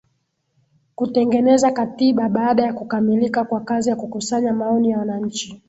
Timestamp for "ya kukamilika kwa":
2.63-3.59